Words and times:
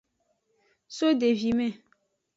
So 0.97 1.13
devime. 1.13 1.69